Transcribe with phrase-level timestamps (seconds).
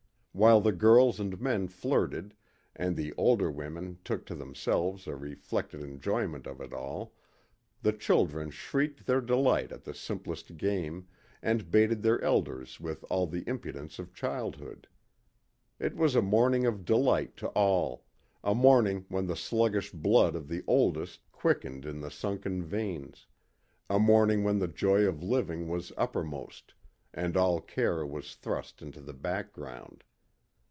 [0.33, 2.33] While the girls and men flirted,
[2.73, 7.11] and the older women took to themselves a reflected enjoyment of it all,
[7.81, 11.09] the children shrieked their delight at the simplest game,
[11.41, 14.87] and baited their elders with all the impudence of childhood.
[15.79, 18.05] It was a morning of delight to all;
[18.41, 23.27] a morning when the sluggish blood of the oldest quickened in the sunken veins;
[23.89, 26.73] a morning when the joy of living was uppermost,
[27.13, 30.05] and all care was thrust into the background.